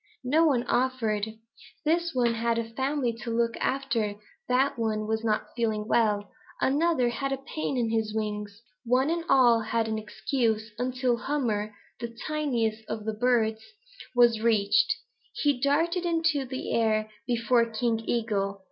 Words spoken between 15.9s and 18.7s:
into the air before King Eagle.